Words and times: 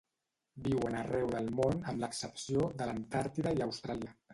Viuen 0.67 0.97
arreu 1.01 1.29
del 1.37 1.53
món 1.61 1.85
amb 1.93 2.03
l'excepció 2.07 2.69
de 2.83 2.93
l'Antàrtida 2.93 3.59
i 3.61 3.69
Austràlia. 3.73 4.23